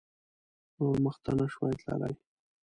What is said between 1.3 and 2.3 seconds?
نه شوای تللای.